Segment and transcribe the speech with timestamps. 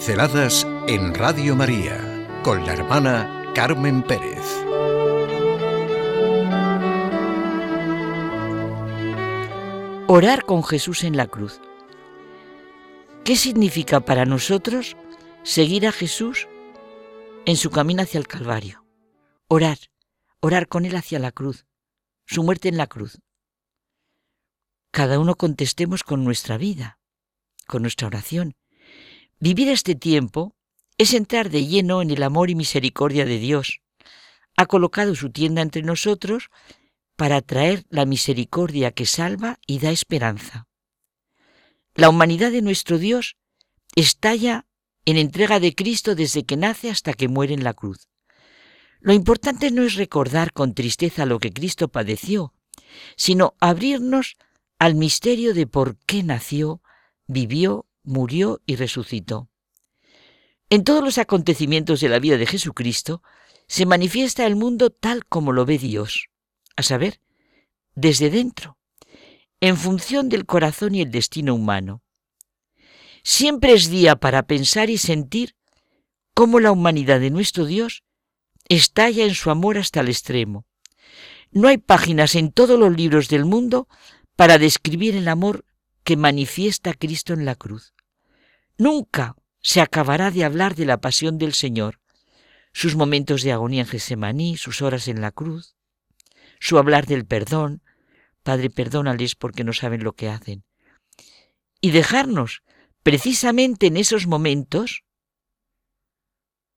[0.00, 4.46] Pinceladas en Radio María con la hermana Carmen Pérez.
[10.08, 11.60] Orar con Jesús en la cruz.
[13.24, 14.96] ¿Qué significa para nosotros
[15.42, 16.48] seguir a Jesús
[17.44, 18.86] en su camino hacia el Calvario?
[19.48, 19.76] Orar,
[20.40, 21.66] orar con Él hacia la cruz,
[22.24, 23.20] su muerte en la cruz.
[24.92, 26.98] Cada uno contestemos con nuestra vida,
[27.66, 28.54] con nuestra oración.
[29.42, 30.54] Vivir este tiempo
[30.98, 33.80] es entrar de lleno en el amor y misericordia de Dios.
[34.54, 36.50] Ha colocado su tienda entre nosotros
[37.16, 40.68] para traer la misericordia que salva y da esperanza.
[41.94, 43.36] La humanidad de nuestro Dios
[43.96, 44.66] estalla
[45.06, 48.10] en entrega de Cristo desde que nace hasta que muere en la cruz.
[49.00, 52.52] Lo importante no es recordar con tristeza lo que Cristo padeció,
[53.16, 54.36] sino abrirnos
[54.78, 56.82] al misterio de por qué nació,
[57.26, 59.48] vivió, murió y resucitó.
[60.68, 63.22] En todos los acontecimientos de la vida de Jesucristo
[63.66, 66.28] se manifiesta el mundo tal como lo ve Dios,
[66.76, 67.20] a saber,
[67.94, 68.78] desde dentro,
[69.60, 72.02] en función del corazón y el destino humano.
[73.22, 75.54] Siempre es día para pensar y sentir
[76.34, 78.02] cómo la humanidad de nuestro Dios
[78.68, 80.64] estalla en su amor hasta el extremo.
[81.50, 83.88] No hay páginas en todos los libros del mundo
[84.36, 85.64] para describir el amor
[86.04, 87.94] que manifiesta Cristo en la cruz.
[88.78, 92.00] Nunca se acabará de hablar de la pasión del Señor,
[92.72, 95.76] sus momentos de agonía en Gesemaní, sus horas en la cruz,
[96.58, 97.82] su hablar del perdón,
[98.42, 100.64] Padre, perdónales porque no saben lo que hacen.
[101.80, 102.62] Y dejarnos,
[103.02, 105.04] precisamente en esos momentos,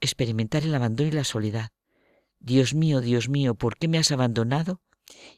[0.00, 1.70] experimentar el abandono y la soledad.
[2.40, 4.82] Dios mío, Dios mío, ¿por qué me has abandonado?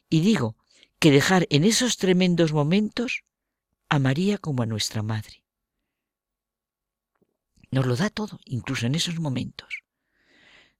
[0.09, 0.57] Y digo
[0.99, 3.23] que dejar en esos tremendos momentos
[3.89, 5.43] a María como a nuestra Madre.
[7.71, 9.83] Nos lo da todo, incluso en esos momentos.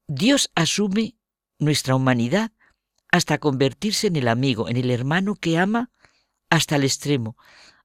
[0.07, 1.15] Dios asume
[1.59, 2.51] nuestra humanidad
[3.11, 5.91] hasta convertirse en el amigo, en el hermano que ama
[6.49, 7.37] hasta el extremo,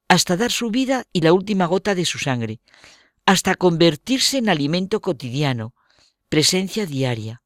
[0.07, 2.61] hasta dar su vida y la última gota de su sangre,
[3.25, 5.73] hasta convertirse en alimento cotidiano,
[6.29, 7.41] presencia diaria,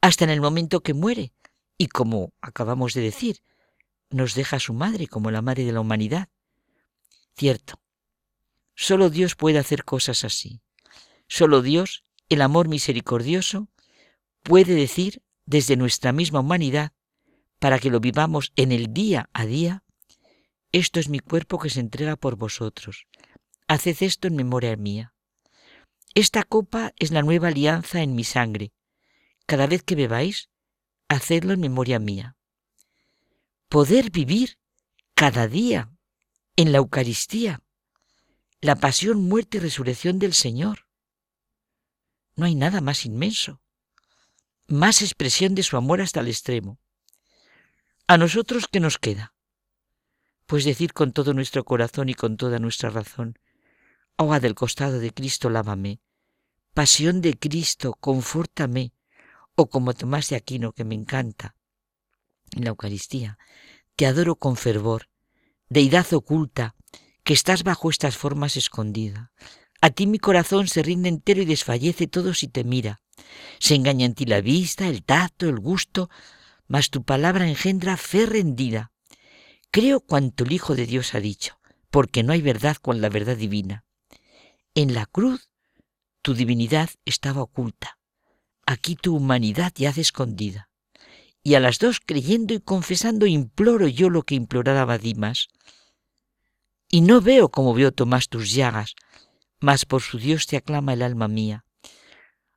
[0.00, 1.32] hasta en el momento que muere
[1.78, 3.38] y como acabamos de decir,
[4.10, 6.28] nos deja su madre como la madre de la humanidad.
[7.36, 7.80] Cierto,
[8.74, 10.60] solo Dios puede hacer cosas así.
[11.26, 13.68] Solo Dios, el amor misericordioso,
[14.42, 16.92] puede decir desde nuestra misma humanidad,
[17.58, 19.84] para que lo vivamos en el día a día,
[20.70, 23.06] esto es mi cuerpo que se entrega por vosotros.
[23.68, 25.14] Haced esto en memoria mía.
[26.14, 28.72] Esta copa es la nueva alianza en mi sangre.
[29.46, 30.50] Cada vez que bebáis,
[31.08, 32.36] hacedlo en memoria mía.
[33.68, 34.58] Poder vivir
[35.14, 35.93] cada día
[36.56, 37.62] en la Eucaristía,
[38.60, 40.86] la pasión, muerte y resurrección del Señor.
[42.36, 43.60] No hay nada más inmenso,
[44.66, 46.78] más expresión de su amor hasta el extremo.
[48.06, 49.34] ¿A nosotros qué nos queda?
[50.46, 53.38] Pues decir con todo nuestro corazón y con toda nuestra razón,
[54.16, 56.00] agua del costado de Cristo, lávame,
[56.72, 58.92] pasión de Cristo, confórtame,
[59.56, 61.56] o como Tomás de Aquino, que me encanta,
[62.52, 63.38] en la Eucaristía,
[63.96, 65.08] te adoro con fervor,
[65.68, 66.74] deidad oculta,
[67.24, 69.32] que estás bajo estas formas escondida.
[69.80, 73.00] A ti mi corazón se rinde entero y desfallece todo si te mira.
[73.58, 76.10] Se engaña en ti la vista, el tacto, el gusto,
[76.68, 78.92] mas tu palabra engendra fe rendida.
[79.70, 81.58] Creo cuanto el Hijo de Dios ha dicho,
[81.90, 83.84] porque no hay verdad con la verdad divina.
[84.74, 85.50] En la cruz
[86.22, 87.98] tu divinidad estaba oculta,
[88.66, 90.70] aquí tu humanidad yace escondida.
[91.46, 95.48] Y a las dos, creyendo y confesando, imploro yo lo que imploraba Dimas.
[96.90, 98.94] Y no veo como veo Tomás tus llagas,
[99.60, 101.66] mas por su Dios te aclama el alma mía.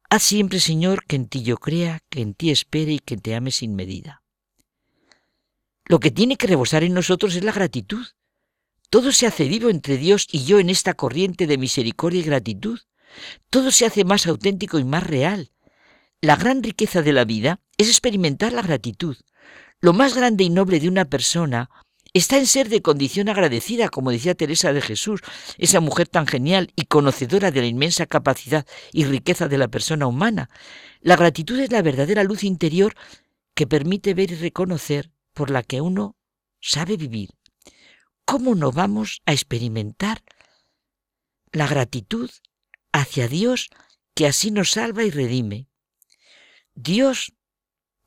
[0.09, 3.35] Haz siempre, Señor, que en ti yo crea, que en ti espere y que te
[3.35, 4.23] ame sin medida.
[5.83, 8.06] Lo que tiene que rebosar en nosotros es la gratitud.
[8.89, 12.79] Todo se hace vivo entre Dios y yo en esta corriente de misericordia y gratitud.
[13.50, 15.51] Todo se hace más auténtico y más real.
[16.21, 19.18] La gran riqueza de la vida es experimentar la gratitud.
[19.79, 21.69] Lo más grande y noble de una persona
[22.13, 25.21] está en ser de condición agradecida, como decía Teresa de Jesús,
[25.57, 30.07] esa mujer tan genial y conocedora de la inmensa capacidad y riqueza de la persona
[30.07, 30.50] humana.
[31.01, 32.95] La gratitud es la verdadera luz interior
[33.53, 36.15] que permite ver y reconocer por la que uno
[36.59, 37.29] sabe vivir.
[38.25, 40.24] ¿Cómo no vamos a experimentar
[41.51, 42.29] la gratitud
[42.91, 43.69] hacia Dios
[44.15, 45.69] que así nos salva y redime?
[46.74, 47.33] Dios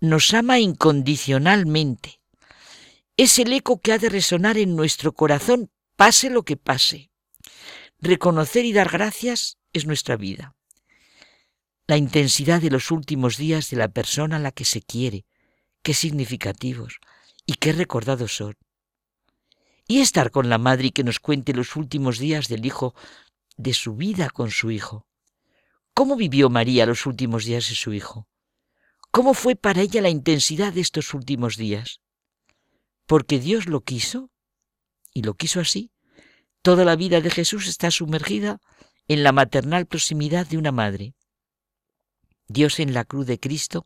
[0.01, 2.21] nos ama incondicionalmente
[3.23, 7.11] es el eco que ha de resonar en nuestro corazón, pase lo que pase.
[7.99, 10.57] Reconocer y dar gracias es nuestra vida.
[11.87, 15.27] La intensidad de los últimos días de la persona a la que se quiere,
[15.83, 16.99] qué significativos
[17.45, 18.57] y qué recordados son.
[19.87, 22.95] Y estar con la madre y que nos cuente los últimos días del hijo,
[23.59, 25.07] de su vida con su hijo.
[25.93, 28.30] ¿Cómo vivió María los últimos días de su hijo?
[29.11, 32.01] ¿Cómo fue para ella la intensidad de estos últimos días?
[33.07, 34.31] Porque Dios lo quiso,
[35.13, 35.91] y lo quiso así.
[36.63, 38.61] Toda la vida de Jesús está sumergida
[39.09, 41.15] en la maternal proximidad de una madre.
[42.47, 43.85] Dios en la cruz de Cristo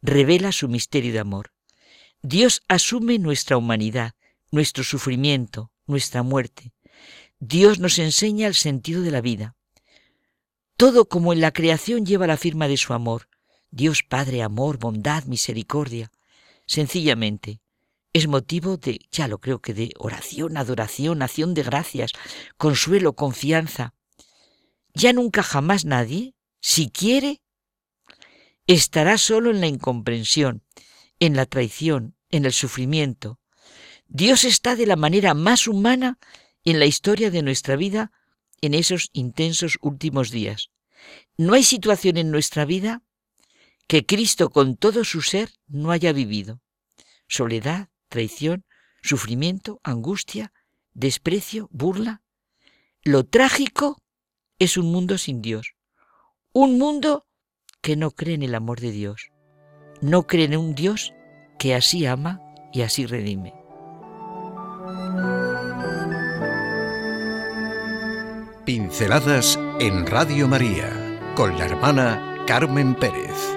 [0.00, 1.52] revela su misterio de amor.
[2.22, 4.14] Dios asume nuestra humanidad,
[4.50, 6.72] nuestro sufrimiento, nuestra muerte.
[7.40, 9.54] Dios nos enseña el sentido de la vida.
[10.78, 13.28] Todo como en la creación lleva la firma de su amor.
[13.70, 16.10] Dios Padre, amor, bondad, misericordia.
[16.66, 17.60] Sencillamente,
[18.12, 22.12] es motivo de, ya lo creo que de oración, adoración, acción de gracias,
[22.56, 23.94] consuelo, confianza.
[24.94, 27.42] Ya nunca jamás nadie, si quiere,
[28.66, 30.62] estará solo en la incomprensión,
[31.20, 33.38] en la traición, en el sufrimiento.
[34.08, 36.18] Dios está de la manera más humana
[36.64, 38.12] en la historia de nuestra vida
[38.60, 40.70] en esos intensos últimos días.
[41.36, 43.02] No hay situación en nuestra vida
[43.86, 46.60] que Cristo con todo su ser no haya vivido.
[47.28, 48.64] Soledad, traición,
[49.02, 50.52] sufrimiento, angustia,
[50.94, 52.22] desprecio, burla.
[53.02, 54.02] Lo trágico
[54.58, 55.74] es un mundo sin Dios,
[56.52, 57.26] un mundo
[57.80, 59.30] que no cree en el amor de Dios,
[60.00, 61.12] no cree en un Dios
[61.58, 62.40] que así ama
[62.72, 63.54] y así redime.
[68.64, 73.55] Pinceladas en Radio María con la hermana Carmen Pérez.